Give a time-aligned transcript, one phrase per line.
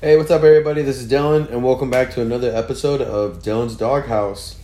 [0.00, 0.82] Hey, what's up, everybody?
[0.82, 4.54] This is Dylan, and welcome back to another episode of Dylan's Doghouse.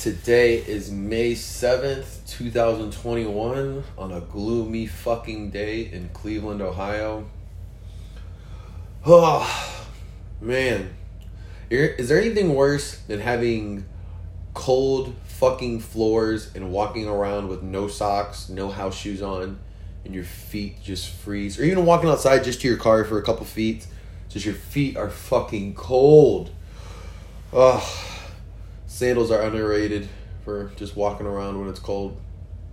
[0.00, 7.30] Today is May 7th, 2021, on a gloomy fucking day in Cleveland, Ohio.
[9.06, 9.86] Oh,
[10.40, 10.92] man.
[11.70, 13.84] Is there anything worse than having
[14.52, 19.60] cold fucking floors and walking around with no socks, no house shoes on?
[20.04, 23.22] And your feet just freeze, or even walking outside just to your car for a
[23.22, 23.86] couple feet,
[24.28, 26.50] just your feet are fucking cold.
[27.52, 27.82] Ugh.
[28.86, 30.08] Sandals are underrated
[30.44, 32.20] for just walking around when it's cold.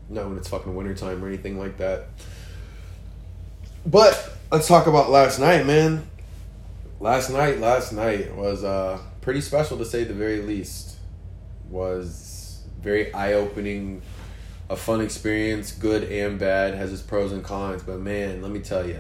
[0.10, 2.08] Not when it's fucking wintertime or anything like that.
[3.86, 6.08] But let's talk about last night, man.
[7.00, 10.96] Last night, last night was uh, pretty special to say the very least.
[11.70, 14.02] Was very eye opening
[14.70, 17.84] a fun experience, good and bad, has its pros and cons.
[17.84, 19.00] But man, let me tell you,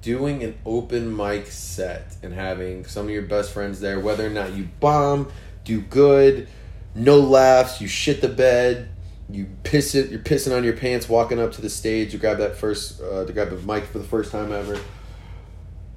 [0.00, 4.30] doing an open mic set and having some of your best friends there, whether or
[4.30, 5.30] not you bomb,
[5.64, 6.48] do good,
[6.94, 8.88] no laughs, you shit the bed,
[9.30, 12.38] you piss it, you're pissing on your pants walking up to the stage, you grab
[12.38, 14.78] that first, uh, to grab the mic for the first time ever.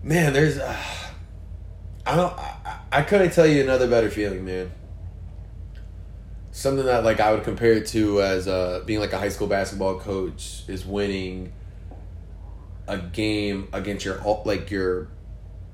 [0.03, 0.77] Man, there's, uh,
[2.05, 4.71] I don't, I, I couldn't tell you another better feeling, man
[6.55, 9.47] something that like I would compare it to as uh, being like a high school
[9.47, 11.51] basketball coach is winning
[12.87, 15.09] a game against your like your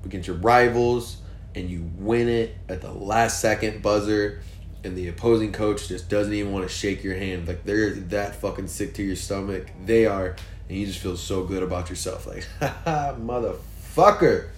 [0.04, 1.18] against your rivals
[1.54, 4.40] and you win it at the last second buzzer
[4.82, 7.46] and the opposing coach just doesn't even want to shake your hand.
[7.46, 9.68] Like they're that fucking sick to your stomach.
[9.86, 10.34] They are.
[10.68, 12.26] And you just feel so good about yourself.
[12.26, 14.48] Like motherfucker.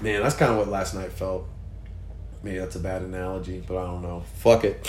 [0.00, 1.46] Man that's kind of what last night felt
[2.42, 4.24] maybe that's a bad analogy, but I don't know.
[4.34, 4.86] Fuck it.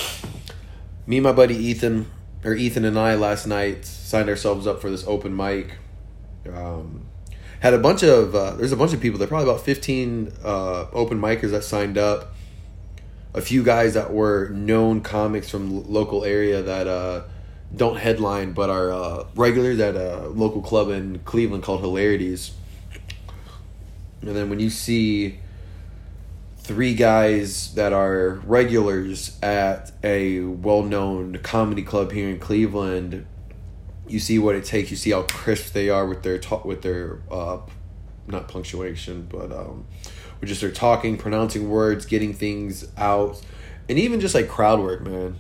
[1.07, 2.09] Me and my buddy Ethan,
[2.43, 5.73] or Ethan and I last night signed ourselves up for this open mic.
[6.51, 7.05] Um,
[7.59, 9.19] had a bunch of uh, there's a bunch of people.
[9.19, 12.33] There probably about 15 uh, open micers that signed up.
[13.33, 17.23] A few guys that were known comics from local area that uh,
[17.75, 22.51] don't headline but are uh, regulars at a local club in Cleveland called Hilarities.
[24.21, 25.39] And then when you see
[26.69, 33.25] three guys that are regulars at a well-known comedy club here in Cleveland.
[34.07, 34.91] You see what it takes.
[34.91, 37.57] You see how crisp they are with their talk, with their uh,
[38.27, 39.87] not punctuation, but um,
[40.39, 43.41] with just their talking, pronouncing words, getting things out,
[43.89, 45.37] and even just like crowd work, man.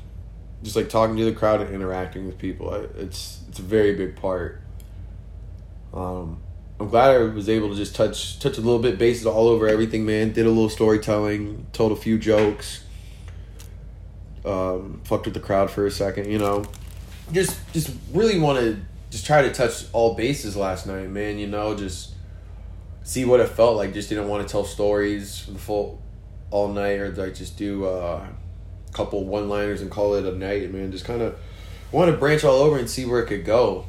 [0.63, 2.73] Just like talking to the crowd and interacting with people.
[2.73, 4.63] It's it's a very big part.
[5.93, 6.41] Um,
[6.79, 9.67] I'm glad I was able to just touch touch a little bit bases all over
[9.67, 10.31] everything, man.
[10.31, 12.83] Did a little storytelling, told a few jokes.
[14.45, 16.63] Um, fucked with the crowd for a second, you know.
[17.33, 18.79] Just just really want to
[19.09, 21.37] just try to touch all bases last night, man.
[21.37, 22.13] You know, just
[23.03, 23.93] see what it felt like.
[23.93, 26.01] Just didn't want to tell stories for the full
[26.49, 30.31] all night, or like just do uh, a couple one liners and call it a
[30.31, 30.93] night, man.
[30.93, 31.37] Just kind of
[31.91, 33.85] want to branch all over and see where it could go.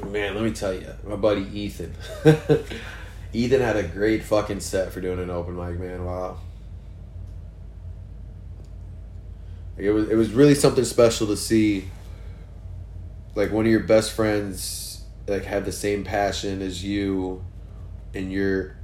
[0.00, 1.94] Man, let me tell you, my buddy Ethan.
[3.32, 6.04] Ethan had a great fucking set for doing an open mic, man.
[6.04, 6.38] Wow.
[9.76, 11.88] It was it was really something special to see
[13.34, 17.42] like one of your best friends like have the same passion as you
[18.14, 18.76] and you're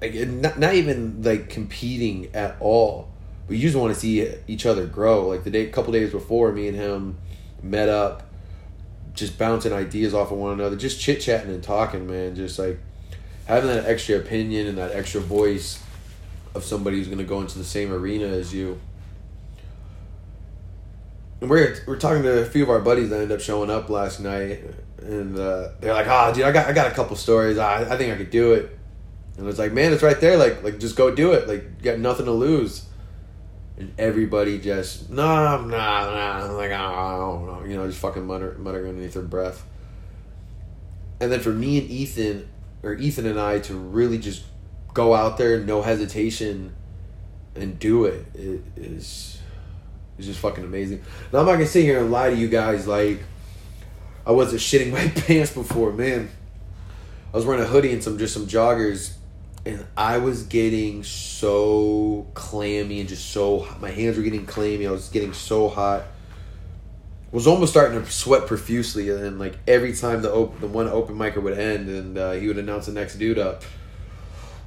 [0.00, 3.08] like not, not even like competing at all
[3.46, 6.10] but you just want to see each other grow like the day a couple days
[6.10, 7.18] before me and him
[7.62, 8.27] met up
[9.18, 12.34] just bouncing ideas off of one another, just chit chatting and talking, man.
[12.34, 12.78] Just like
[13.46, 15.82] having that extra opinion and that extra voice
[16.54, 18.80] of somebody who's going to go into the same arena as you.
[21.40, 23.88] And we're we're talking to a few of our buddies that ended up showing up
[23.88, 24.60] last night,
[25.00, 27.58] and uh, they're like, "Ah, oh, dude, I got I got a couple stories.
[27.58, 28.76] I I think I could do it."
[29.36, 30.36] And it's like, man, it's right there.
[30.36, 31.46] Like like just go do it.
[31.46, 32.84] Like you got nothing to lose
[33.78, 36.52] and everybody just nah nah nah.
[36.52, 37.64] Like I don't know.
[37.64, 39.64] You know just fucking mutter muttering underneath their breath.
[41.20, 42.48] And then for me and Ethan
[42.82, 44.44] or Ethan and I to really just
[44.94, 46.74] go out there no hesitation
[47.54, 49.38] and do it, it is
[50.18, 51.02] is just fucking amazing.
[51.32, 53.22] Now I'm not gonna sit here and lie to you guys like
[54.26, 56.30] I wasn't shitting my pants before man.
[57.32, 59.17] I was wearing a hoodie and some just some joggers
[59.64, 64.86] and I was getting so clammy and just so my hands were getting clammy.
[64.86, 66.04] I was getting so hot.
[67.30, 70.88] Was almost starting to sweat profusely, and then like every time the open, the one
[70.88, 73.62] open micer would end, and uh, he would announce the next dude up.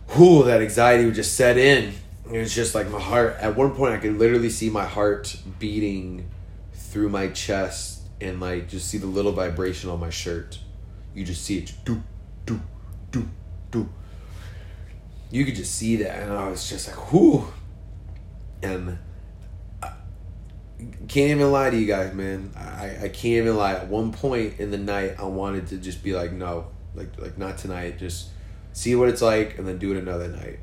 [0.09, 1.93] Whew, that anxiety would just set in.
[2.31, 3.37] It was just like my heart.
[3.39, 6.29] At one point, I could literally see my heart beating
[6.73, 10.59] through my chest, and like just see the little vibration on my shirt.
[11.15, 12.03] You just see it, do,
[12.45, 12.61] do,
[13.11, 13.27] do,
[13.71, 13.89] do
[15.31, 17.47] you could just see that, and I was just like, whoo.
[18.61, 18.99] And
[19.81, 19.93] I
[21.07, 22.51] can't even lie to you guys, man.
[22.55, 23.73] I, I can't even lie.
[23.73, 27.37] At one point in the night, I wanted to just be like, no, like like
[27.37, 27.97] not tonight.
[27.97, 28.29] Just
[28.73, 30.59] see what it's like, and then do it another night.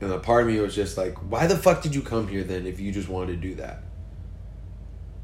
[0.00, 2.42] And a part of me was just like, why the fuck did you come here
[2.42, 3.84] then if you just wanted to do that?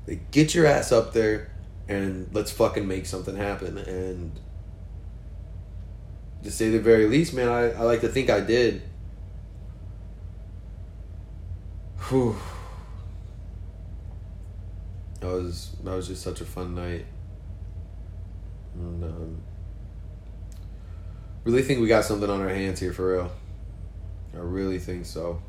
[0.06, 1.50] Like, get your ass up there
[1.88, 3.76] and let's fucking make something happen.
[3.76, 4.38] And
[6.44, 8.82] to say the very least, man, I, I like to think I did.
[12.08, 12.36] Whew.
[15.20, 17.04] That was that was just such a fun night.
[18.74, 19.42] And, um,
[21.44, 23.32] really think we got something on our hands here for real.
[24.34, 25.42] I really think so.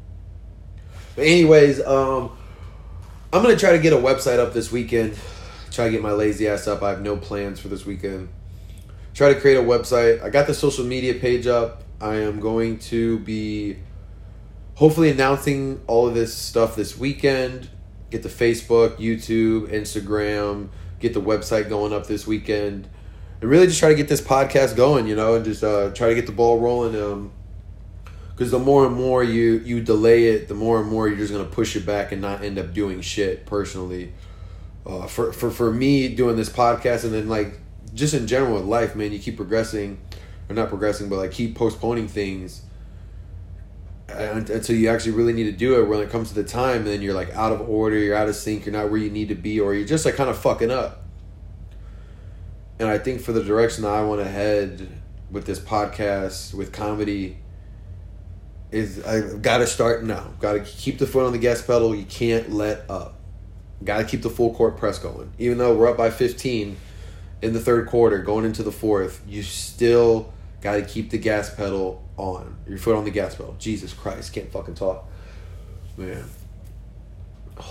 [1.15, 2.31] But anyways, um,
[3.31, 5.15] I'm gonna try to get a website up this weekend.
[5.71, 6.81] Try to get my lazy ass up.
[6.81, 8.29] I have no plans for this weekend.
[9.19, 10.23] Try to create a website.
[10.23, 11.83] I got the social media page up.
[11.99, 13.75] I am going to be
[14.75, 17.69] hopefully announcing all of this stuff this weekend.
[18.11, 20.69] Get the Facebook, YouTube, Instagram,
[21.01, 22.87] get the website going up this weekend.
[23.41, 26.07] And really just try to get this podcast going, you know, and just uh, try
[26.07, 26.95] to get the ball rolling.
[26.95, 27.33] Um,
[28.29, 31.33] because the more and more you you delay it, the more and more you're just
[31.33, 33.45] gonna push it back and not end up doing shit.
[33.45, 34.13] Personally,
[34.85, 37.59] uh, for for for me doing this podcast and then like
[37.99, 39.99] just in general with life, man, you keep progressing,
[40.49, 42.63] or not progressing, but like keep postponing things
[44.07, 45.87] until you actually really need to do it.
[45.87, 48.35] When it comes to the time, then you're like out of order, you're out of
[48.35, 50.71] sync, you're not where you need to be, or you're just like kind of fucking
[50.71, 51.03] up.
[52.79, 54.87] And I think for the direction that I want to head
[55.29, 57.37] with this podcast, with comedy
[58.71, 60.31] is I've got to start now.
[60.39, 61.93] Got to keep the foot on the gas pedal.
[61.93, 63.15] You can't let up.
[63.83, 65.31] Got to keep the full court press going.
[65.37, 66.77] Even though we're up by 15
[67.41, 71.53] in the third quarter, going into the fourth, you still got to keep the gas
[71.53, 72.57] pedal on.
[72.67, 73.55] Your foot on the gas pedal.
[73.59, 75.07] Jesus Christ, can't fucking talk.
[75.97, 76.25] Man.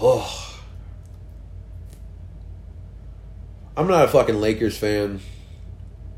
[0.01, 0.61] Oh.
[3.77, 5.21] I'm not a fucking Lakers fan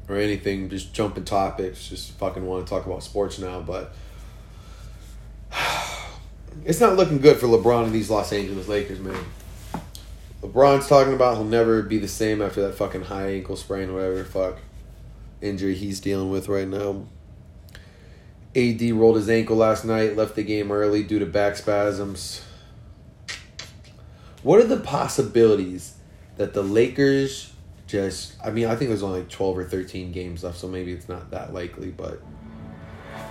[0.09, 3.95] or anything, just jumping topics, just fucking want to talk about sports now, but
[6.65, 9.25] it's not looking good for LeBron and these Los Angeles Lakers, man.
[10.43, 14.25] LeBron's talking about he'll never be the same after that fucking high ankle sprain, whatever
[14.25, 14.59] fuck
[15.41, 17.07] injury he's dealing with right now.
[18.57, 22.43] AD rolled his ankle last night, left the game early due to back spasms.
[24.43, 25.97] What are the possibilities
[26.37, 27.53] that the Lakers
[27.87, 30.93] just I mean, I think there's only like 12 or 13 games left, so maybe
[30.93, 32.23] it's not that likely, but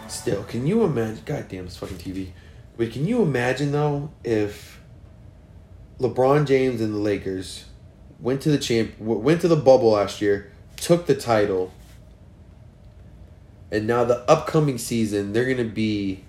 [0.07, 2.31] still, can you imagine Goddamn, this fucking TV.
[2.77, 4.78] But can you imagine though if
[5.99, 7.65] LeBron James and the Lakers
[8.19, 11.73] went to the champ went to the bubble last year, took the title,
[13.71, 16.23] and now the upcoming season they're gonna be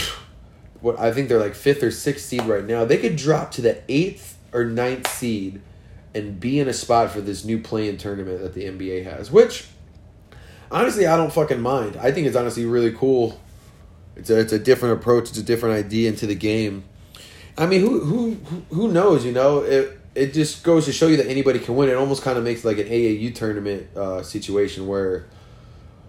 [0.81, 2.85] what I think they're like fifth or sixth seed right now.
[2.85, 5.61] They could drop to the eighth or ninth seed
[6.15, 9.67] and be in a spot for this new play-in tournament that the NBA has, which
[10.71, 11.97] honestly I don't fucking mind.
[11.97, 13.41] I think it's honestly really cool
[14.17, 15.31] it's a it's a different approach.
[15.31, 16.85] It's a different idea into the game.
[17.57, 18.35] I mean, who who
[18.75, 19.25] who knows?
[19.25, 21.89] You know, it it just goes to show you that anybody can win.
[21.89, 25.27] It almost kind of makes like an AAU tournament uh, situation where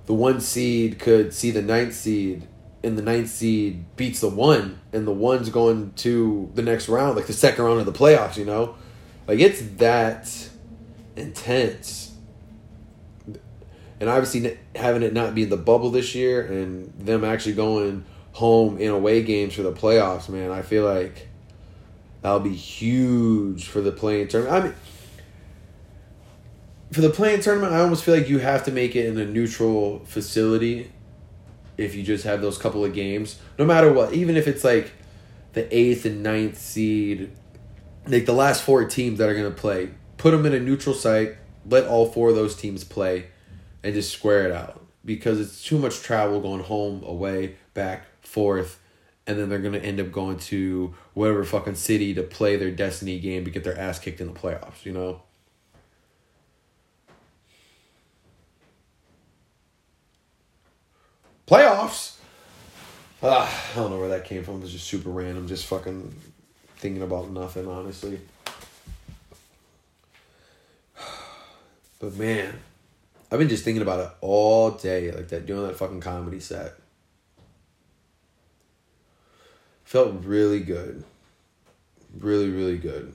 [0.05, 2.47] the one seed could see the ninth seed,
[2.83, 7.15] and the ninth seed beats the one, and the one's going to the next round,
[7.15, 8.37] like the second round of the playoffs.
[8.37, 8.75] You know,
[9.27, 10.49] like it's that
[11.15, 12.13] intense
[14.03, 18.03] and obviously having it not be the bubble this year and them actually going
[18.33, 21.29] home in away games for the playoffs, man, I feel like
[22.23, 24.55] that'll be huge for the play-in tournament.
[24.55, 24.75] I mean,
[26.91, 29.25] for the play-in tournament, I almost feel like you have to make it in a
[29.25, 30.91] neutral facility
[31.77, 34.13] if you just have those couple of games, no matter what.
[34.13, 34.93] Even if it's like
[35.51, 37.29] the eighth and ninth seed,
[38.07, 40.95] like the last four teams that are going to play, put them in a neutral
[40.95, 41.35] site,
[41.67, 43.27] let all four of those teams play
[43.83, 48.79] and just square it out because it's too much travel going home, away, back, forth,
[49.25, 53.19] and then they're gonna end up going to whatever fucking city to play their destiny
[53.19, 54.85] game to get their ass kicked in the playoffs.
[54.85, 55.21] You know.
[61.47, 62.17] Playoffs.
[63.21, 64.55] Uh, I don't know where that came from.
[64.55, 65.47] It was just super random.
[65.47, 66.13] Just fucking
[66.77, 68.19] thinking about nothing, honestly.
[71.99, 72.59] But man,
[73.31, 76.73] I've been just thinking about it all day, like that doing that fucking comedy set.
[79.93, 81.03] Felt really good.
[82.17, 83.13] Really, really good.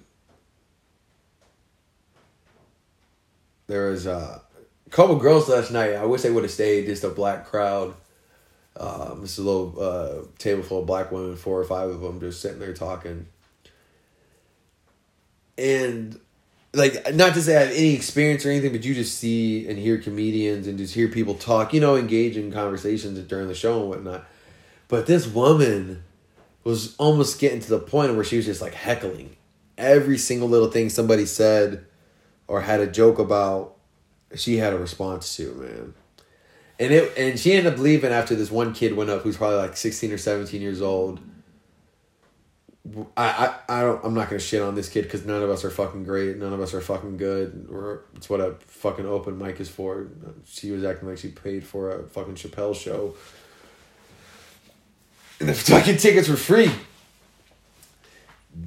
[3.67, 4.43] There was a
[4.91, 5.95] couple girls last night.
[5.95, 6.87] I wish they would have stayed.
[6.87, 7.97] Just a black crowd.
[8.77, 12.21] Um, it's a little uh, table full of black women, four or five of them,
[12.21, 13.27] just sitting there talking.
[15.59, 16.17] And
[16.75, 19.77] like, not to say I have any experience or anything, but you just see and
[19.77, 23.81] hear comedians and just hear people talk, you know, engage in conversations during the show
[23.81, 24.25] and whatnot.
[24.87, 26.05] But this woman
[26.69, 29.35] was almost getting to the point where she was just like heckling
[29.79, 31.87] every single little thing somebody said
[32.47, 33.77] or had a joke about.
[34.35, 35.95] She had a response to man,
[36.79, 39.57] and it and she ended up leaving after this one kid went up who's probably
[39.57, 41.21] like sixteen or seventeen years old.
[43.17, 45.65] I, I, I don't I'm not gonna shit on this kid because none of us
[45.65, 46.37] are fucking great.
[46.37, 47.67] None of us are fucking good.
[47.73, 50.09] Or it's what a fucking open mic is for.
[50.45, 53.15] She was acting like she paid for a fucking Chappelle show
[55.41, 56.71] and the fucking tickets were free.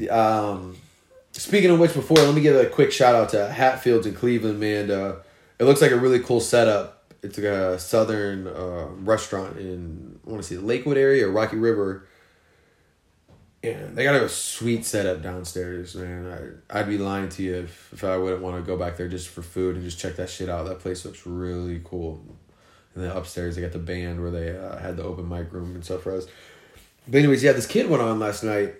[0.09, 0.77] Um,
[1.31, 4.59] speaking of which, before let me give a quick shout out to Hatfields in Cleveland,
[4.59, 4.89] man.
[4.89, 5.15] Uh,
[5.59, 7.13] it looks like a really cool setup.
[7.21, 11.31] It's like a southern uh, restaurant in I want to see the Lakewood area or
[11.31, 12.07] Rocky River.
[13.63, 16.61] And they got a sweet setup downstairs, man.
[16.69, 19.07] I, I'd be lying to you if, if I wouldn't want to go back there
[19.07, 20.65] just for food and just check that shit out.
[20.65, 22.23] That place looks really cool.
[22.95, 25.75] And then upstairs, they got the band where they uh, had the open mic room
[25.75, 26.25] and stuff for us.
[27.07, 28.75] But anyways, yeah, this kid went on last night,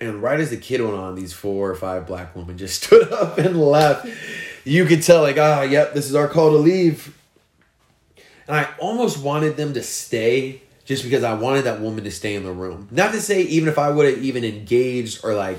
[0.00, 3.12] and right as the kid went on, these four or five black women just stood
[3.12, 4.08] up and left.
[4.64, 7.16] You could tell, like, ah, yep, this is our call to leave.
[8.46, 12.34] And I almost wanted them to stay just because I wanted that woman to stay
[12.34, 12.88] in the room.
[12.90, 15.58] Not to say even if I would have even engaged or like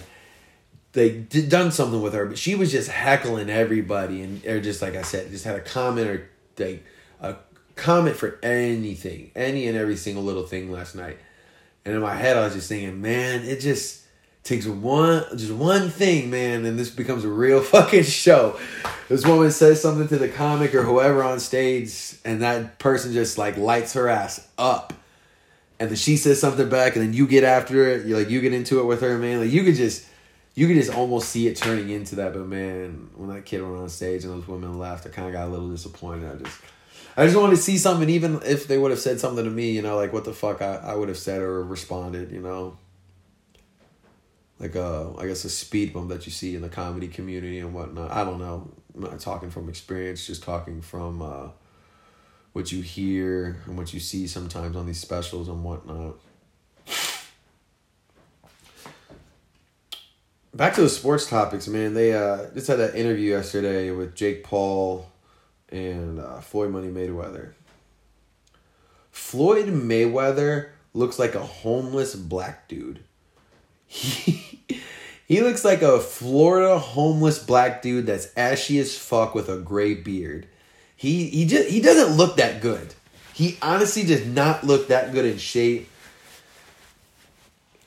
[0.94, 4.82] they did done something with her, but she was just heckling everybody and or just
[4.82, 6.84] like I said, just had a comment or like
[7.22, 7.36] a
[7.75, 11.18] comment for anything, any and every single little thing last night.
[11.86, 14.06] And in my head, I was just thinking, man, it just
[14.44, 18.60] takes one, just one thing, man, and this becomes a real fucking show.
[19.08, 23.38] This woman says something to the comic or whoever on stage, and that person just
[23.38, 24.94] like lights her ass up.
[25.80, 28.06] And then she says something back, and then you get after it.
[28.06, 29.42] You like you get into it with her, man.
[29.42, 30.08] Like you could just,
[30.54, 32.34] you could just almost see it turning into that.
[32.34, 35.34] But man, when that kid went on stage and those women laughed, I kind of
[35.34, 36.32] got a little disappointed.
[36.32, 36.62] I just
[37.17, 39.72] I just wanted to see something, even if they would have said something to me,
[39.72, 42.77] you know, like what the fuck I, I would have said or responded, you know.
[44.60, 47.74] Like uh, I guess a speed bump that you see in the comedy community and
[47.74, 48.12] whatnot.
[48.12, 48.69] I don't know.
[48.93, 51.50] I'm not talking from experience, just talking from uh,
[52.53, 56.15] what you hear and what you see sometimes on these specials and whatnot.
[60.53, 61.93] Back to the sports topics, man.
[61.93, 65.05] They uh, just had that interview yesterday with Jake Paul
[65.75, 67.51] and uh, Floyd Money Mayweather.
[69.12, 73.03] Floyd Mayweather looks like a homeless black dude.
[73.88, 74.82] He,
[75.27, 79.96] he looks like a Florida homeless black dude that's ashy as fuck with a gray
[79.96, 80.48] beard.
[80.96, 82.94] He he just he doesn't look that good.
[83.34, 85.89] He honestly does not look that good in shape.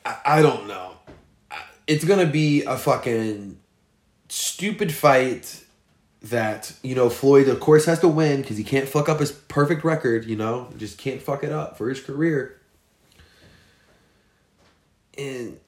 [0.05, 0.95] I, I don't know.
[1.87, 3.57] It's gonna be a fucking
[4.27, 5.63] stupid fight
[6.21, 9.31] that you know Floyd of course has to win because he can't fuck up his
[9.31, 10.25] perfect record.
[10.25, 12.59] You know, just can't fuck it up for his career.
[15.17, 15.59] And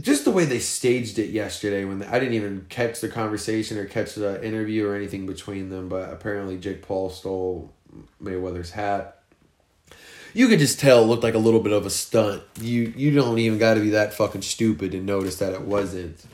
[0.00, 3.86] just the way they staged it yesterday, when I didn't even catch the conversation or
[3.86, 7.72] catch the interview or anything between them, but apparently Jake Paul stole
[8.22, 9.22] Mayweather's hat.
[10.32, 12.42] You could just tell it looked like a little bit of a stunt.
[12.60, 16.24] You you don't even got to be that fucking stupid to notice that it wasn't.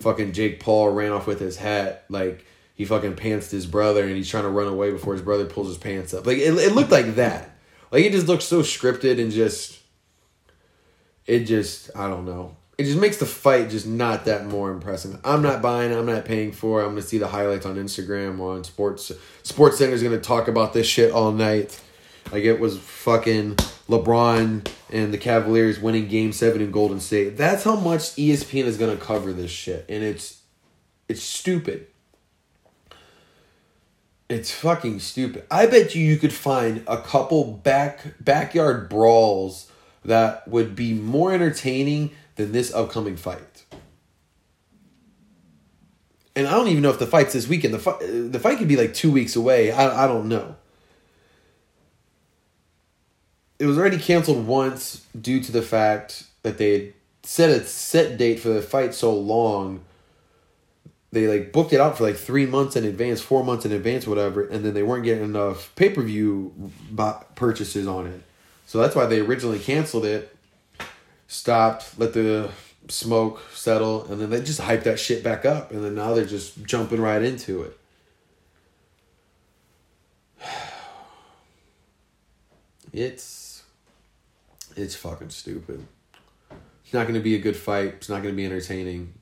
[0.00, 2.44] Fucking Jake Paul ran off with his hat like
[2.80, 5.68] he fucking pantsed his brother and he's trying to run away before his brother pulls
[5.68, 6.26] his pants up.
[6.26, 7.50] Like it, it looked like that.
[7.90, 9.78] Like it just looks so scripted and just
[11.26, 12.56] it just I don't know.
[12.78, 15.20] It just makes the fight just not that more impressive.
[15.24, 15.92] I'm not buying.
[15.92, 16.80] I'm not paying for.
[16.80, 20.72] I'm gonna see the highlights on Instagram or on Sports Sports Center's gonna talk about
[20.72, 21.78] this shit all night.
[22.32, 23.56] Like it was fucking
[23.90, 27.36] LeBron and the Cavaliers winning Game Seven in Golden State.
[27.36, 30.40] That's how much ESPN is gonna cover this shit, and it's
[31.10, 31.88] it's stupid.
[34.30, 35.44] It's fucking stupid.
[35.50, 39.72] I bet you you could find a couple back backyard brawls
[40.04, 43.64] that would be more entertaining than this upcoming fight.
[46.36, 47.74] And I don't even know if the fight's this weekend.
[47.74, 49.72] The fight, the fight could be like two weeks away.
[49.72, 50.54] I, I don't know.
[53.58, 56.92] It was already canceled once due to the fact that they had
[57.24, 59.80] set a set date for the fight so long
[61.12, 64.06] they like booked it out for like three months in advance, four months in advance,
[64.06, 66.72] whatever, and then they weren't getting enough pay per view
[67.34, 68.22] purchases on it.
[68.66, 70.36] So that's why they originally canceled it,
[71.26, 72.50] stopped, let the
[72.88, 76.24] smoke settle, and then they just hyped that shit back up, and then now they're
[76.24, 77.78] just jumping right into it.
[82.92, 83.62] It's
[84.74, 85.86] it's fucking stupid.
[86.84, 87.94] It's not gonna be a good fight.
[87.98, 89.14] It's not gonna be entertaining.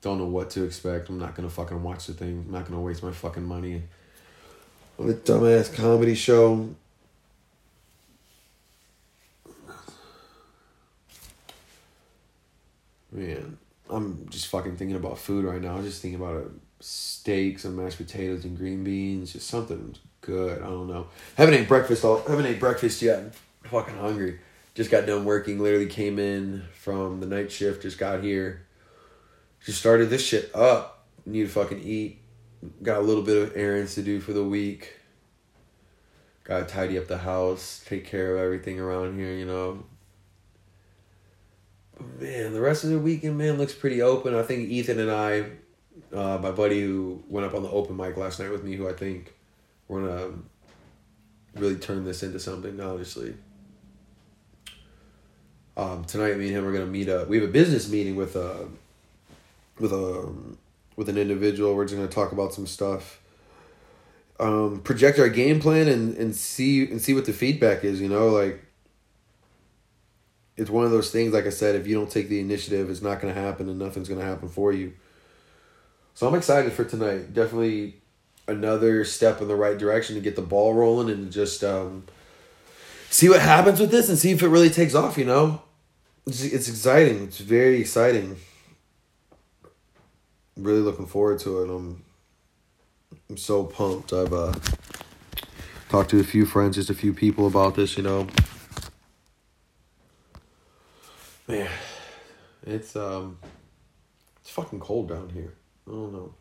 [0.00, 1.08] Don't know what to expect.
[1.08, 2.44] I'm not gonna fucking watch the thing.
[2.46, 3.82] I'm not gonna waste my fucking money
[4.98, 6.68] on a dumbass comedy show.
[13.10, 13.58] Man,
[13.90, 15.76] I'm just fucking thinking about food right now.
[15.76, 16.50] I'm just thinking about uh, a
[16.80, 20.60] steak, some mashed potatoes and green beans, just something good.
[20.62, 21.08] I don't know.
[21.36, 22.22] Haven't ate breakfast all.
[22.28, 23.18] Haven't ate breakfast yet.
[23.18, 23.32] I'm
[23.64, 24.38] fucking hungry.
[24.74, 25.58] Just got done working.
[25.58, 27.82] Literally came in from the night shift.
[27.82, 28.66] Just got here.
[29.68, 31.04] Just started this shit up.
[31.26, 32.22] Need to fucking eat.
[32.82, 34.94] Got a little bit of errands to do for the week.
[36.42, 39.84] Gotta tidy up the house, take care of everything around here, you know.
[41.98, 44.34] But man, the rest of the weekend, man, looks pretty open.
[44.34, 45.40] I think Ethan and I,
[46.16, 48.88] uh, my buddy who went up on the open mic last night with me, who
[48.88, 49.34] I think
[49.86, 50.30] we're gonna
[51.56, 53.34] really turn this into something, honestly.
[55.76, 57.28] Um, tonight, me and him are gonna meet up.
[57.28, 58.68] We have a business meeting with a,
[59.80, 60.32] with a,
[60.96, 61.74] with an individual.
[61.74, 63.20] We're just gonna talk about some stuff
[64.40, 68.00] um, project our game plan and, and see and see what the feedback is.
[68.00, 68.64] You know, like
[70.56, 71.32] it's one of those things.
[71.32, 74.08] Like I said, if you don't take the initiative, it's not to happen, and nothing's
[74.20, 74.92] to happen for you.
[76.14, 77.32] So I'm excited for tonight.
[77.32, 77.96] Definitely
[78.46, 82.04] another step in the right direction to get the ball rolling and just um,
[83.10, 85.18] see what happens with this and see if it really takes off.
[85.18, 85.62] You know,
[86.26, 87.24] it's, it's exciting.
[87.24, 88.36] It's very exciting.
[90.58, 91.70] Really looking forward to it.
[91.70, 92.02] Um,
[93.30, 94.12] I'm so pumped.
[94.12, 94.52] I've uh,
[95.88, 98.26] talked to a few friends, just a few people about this, you know.
[101.46, 101.70] Man,
[102.66, 103.38] it's um
[104.40, 105.54] it's fucking cold down here.
[105.86, 106.34] I don't know.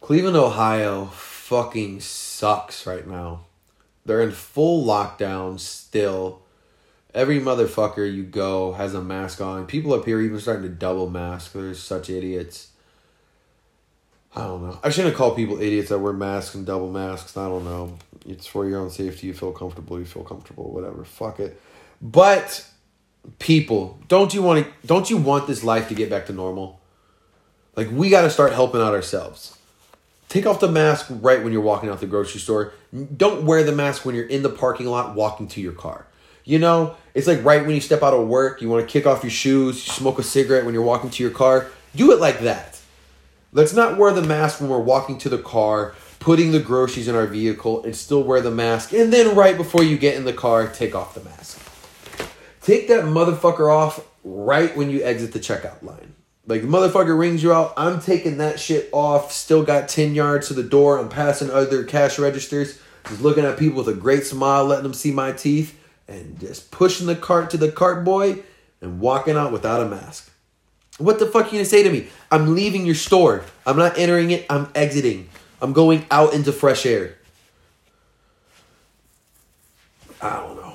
[0.00, 3.46] Cleveland, Ohio fucking sucks right now.
[4.04, 6.42] They're in full lockdown still.
[7.16, 9.64] Every motherfucker you go has a mask on.
[9.66, 11.54] People up here even starting to double mask.
[11.54, 12.72] They're such idiots.
[14.34, 14.78] I don't know.
[14.84, 17.34] I shouldn't call people idiots that wear masks and double masks.
[17.34, 17.96] I don't know.
[18.26, 19.28] It's for your own safety.
[19.28, 19.98] You feel comfortable.
[19.98, 20.70] You feel comfortable.
[20.70, 21.04] Whatever.
[21.04, 21.58] Fuck it.
[22.02, 22.68] But
[23.38, 24.72] people, don't you want to?
[24.86, 26.80] Don't you want this life to get back to normal?
[27.76, 29.56] Like we got to start helping out ourselves.
[30.28, 32.74] Take off the mask right when you're walking out the grocery store.
[33.16, 36.06] Don't wear the mask when you're in the parking lot walking to your car.
[36.46, 39.06] You know, it's like right when you step out of work, you want to kick
[39.06, 41.66] off your shoes, smoke a cigarette when you're walking to your car.
[41.94, 42.76] Do it like that
[43.56, 47.14] Let's not wear the mask when we're walking to the car, putting the groceries in
[47.14, 48.92] our vehicle, and still wear the mask.
[48.92, 51.58] And then, right before you get in the car, take off the mask.
[52.60, 56.14] Take that motherfucker off right when you exit the checkout line.
[56.46, 59.32] Like the motherfucker rings you out, I'm taking that shit off.
[59.32, 60.98] Still got 10 yards to the door.
[60.98, 62.78] I'm passing other cash registers,
[63.08, 66.70] just looking at people with a great smile, letting them see my teeth, and just
[66.70, 68.42] pushing the cart to the cart boy
[68.80, 70.30] and walking out without a mask.
[70.98, 72.08] What the fuck are you gonna say to me?
[72.30, 73.44] I'm leaving your store.
[73.66, 74.46] I'm not entering it.
[74.48, 75.28] I'm exiting.
[75.60, 77.16] I'm going out into fresh air.
[80.20, 80.74] I don't know.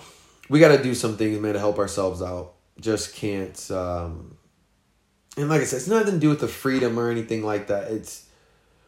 [0.49, 2.53] We got to do some things, man, to help ourselves out.
[2.79, 3.71] Just can't.
[3.71, 4.37] Um,
[5.37, 7.91] and like I said, it's nothing to do with the freedom or anything like that.
[7.91, 8.27] It's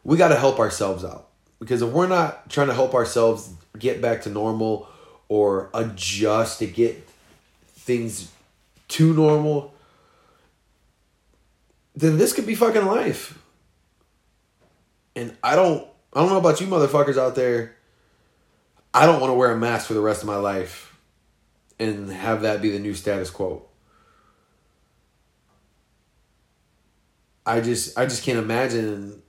[0.04, 1.30] we got to help ourselves out
[1.60, 4.88] because if we're not trying to help ourselves get back to normal
[5.34, 7.10] or adjust to get
[7.66, 8.32] things
[8.88, 9.74] to normal,
[11.96, 13.40] then this could be fucking life.
[15.16, 17.76] And I don't I don't know about you motherfuckers out there.
[18.94, 20.96] I don't want to wear a mask for the rest of my life
[21.80, 23.66] and have that be the new status quo.
[27.44, 29.24] I just I just can't imagine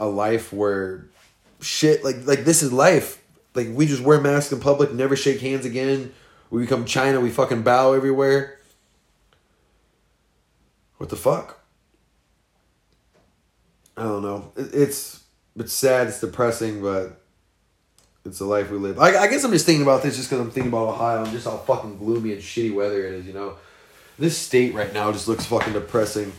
[0.00, 1.10] a life where
[1.60, 3.17] shit like like this is life.
[3.58, 6.12] Like we just wear masks in public, never shake hands again.
[6.48, 8.60] We become China, we fucking bow everywhere.
[10.98, 11.58] What the fuck?
[13.96, 14.52] I don't know.
[14.56, 15.24] It's
[15.56, 16.06] it's sad.
[16.06, 17.20] It's depressing, but
[18.24, 19.00] it's the life we live.
[19.00, 21.32] I, I guess I'm just thinking about this just because I'm thinking about Ohio and
[21.32, 23.26] just how fucking gloomy and shitty weather it is.
[23.26, 23.56] You know,
[24.20, 26.32] this state right now just looks fucking depressing.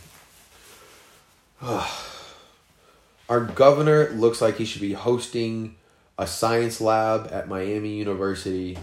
[1.62, 5.76] Our governor looks like he should be hosting
[6.20, 8.78] a science lab at Miami University,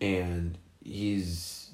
[0.00, 1.70] and he's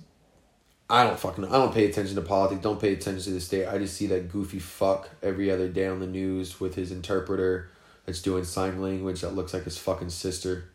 [0.88, 2.60] I don't fucking I don't pay attention to politics.
[2.60, 3.66] Don't pay attention to the state.
[3.66, 7.70] I just see that goofy fuck every other day on the news with his interpreter
[8.04, 10.70] that's doing sign language that looks like his fucking sister.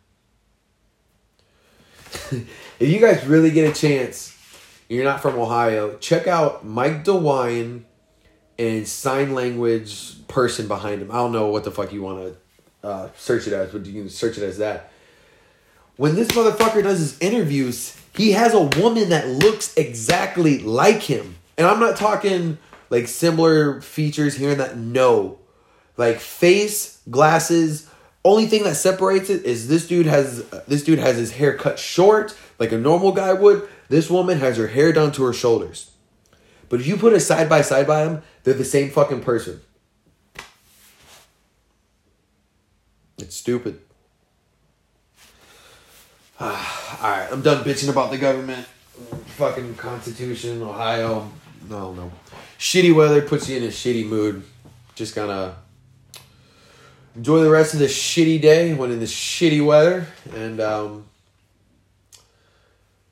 [2.31, 4.35] if you guys really get a chance,
[4.89, 7.83] you're not from Ohio, check out Mike DeWine
[8.57, 11.11] and sign language person behind him.
[11.11, 12.38] I don't know what the fuck you want to
[12.83, 14.91] uh, search it as, but you can search it as that.
[15.97, 21.35] when this motherfucker does his interviews, he has a woman that looks exactly like him.
[21.57, 22.57] And I'm not talking
[22.89, 24.77] like similar features here and that.
[24.77, 25.39] No.
[25.97, 27.89] Like face, glasses.
[28.23, 31.79] Only thing that separates it is this dude has this dude has his hair cut
[31.79, 33.67] short like a normal guy would.
[33.89, 35.91] This woman has her hair down to her shoulders.
[36.69, 39.59] But if you put a side by side by him, they're the same fucking person.
[43.21, 43.81] It's stupid.
[46.39, 48.65] All right, I'm done bitching about the government.
[49.37, 51.29] Fucking Constitution, Ohio.
[51.69, 52.11] No, no.
[52.57, 54.43] Shitty weather puts you in a shitty mood.
[54.95, 55.55] Just gonna
[57.15, 61.05] enjoy the rest of this shitty day when in this shitty weather and um,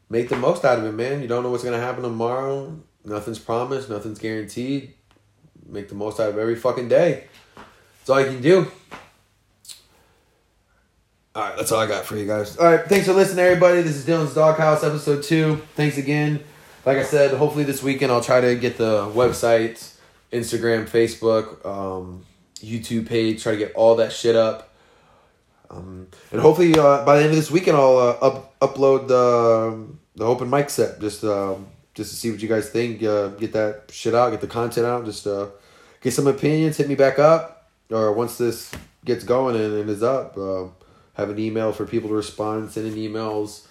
[0.09, 1.21] make the most out of it, man.
[1.21, 2.77] You don't know what's gonna happen tomorrow.
[3.03, 3.89] Nothing's promised.
[3.89, 4.93] Nothing's guaranteed.
[5.65, 7.25] Make the most out of every fucking day.
[7.99, 8.71] That's all you can do.
[11.38, 12.58] All right, that's all I got for you guys.
[12.58, 13.84] All right, thanks for listening, everybody.
[13.84, 15.58] This is Dylan's Doghouse, episode two.
[15.76, 16.43] Thanks again.
[16.84, 19.93] Like I said, hopefully this weekend I'll try to get the website,
[20.34, 24.73] Instagram, Facebook, um, YouTube page, try to get all that shit up.
[25.69, 29.86] Um, and hopefully uh, by the end of this weekend I'll uh, up, upload the
[30.15, 33.04] the open mic set just um, just to see what you guys think.
[33.04, 35.50] Uh, get that shit out, get the content out, just uh,
[36.02, 36.78] get some opinions.
[36.78, 38.71] Hit me back up, or once this
[39.06, 40.36] gets going and, and is up.
[41.17, 43.65] Have an email for people to respond, send in emails,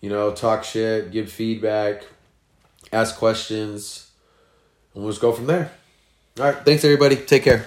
[0.00, 2.04] you know, talk shit, give feedback,
[2.92, 4.10] ask questions,
[4.94, 5.70] and we'll just go from there.
[6.38, 6.64] All right.
[6.64, 7.16] Thanks, everybody.
[7.16, 7.66] Take care.